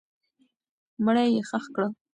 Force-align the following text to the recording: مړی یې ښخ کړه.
مړی 1.05 1.27
یې 1.35 1.41
ښخ 1.49 1.65
کړه. 1.75 1.87